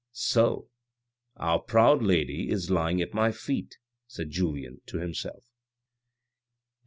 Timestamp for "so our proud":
0.13-2.01